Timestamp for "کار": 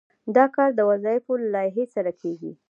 0.55-0.69